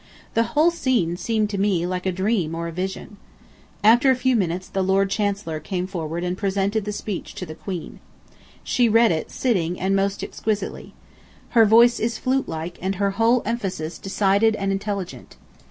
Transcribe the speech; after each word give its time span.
The 0.33 0.57
whole 0.57 0.71
scene 0.71 1.15
seemed 1.15 1.51
to 1.51 1.59
me 1.59 1.85
like 1.85 2.07
a 2.07 2.11
dream 2.11 2.55
or 2.55 2.67
a 2.67 2.71
vision. 2.71 3.17
After 3.83 4.09
a 4.09 4.15
few 4.15 4.35
minutes 4.35 4.67
the 4.67 4.81
Lord 4.81 5.11
Chancellor 5.11 5.59
came 5.59 5.85
forward 5.85 6.23
and 6.23 6.35
presented 6.35 6.85
the 6.85 6.91
speech 6.91 7.35
to 7.35 7.45
the 7.45 7.53
Queen. 7.53 7.99
She 8.63 8.89
read 8.89 9.11
it 9.11 9.29
sitting 9.29 9.79
and 9.79 9.95
most 9.95 10.23
exquisitely. 10.23 10.95
Her 11.49 11.65
voice 11.65 11.99
is 11.99 12.17
flute 12.17 12.49
like 12.49 12.79
and 12.81 12.95
her 12.95 13.11
whole 13.11 13.43
emphasis 13.45 13.99
decided 13.99 14.55
and 14.55 14.71
intelligent. 14.71 15.35